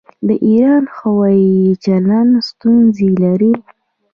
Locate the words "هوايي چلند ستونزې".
0.97-3.09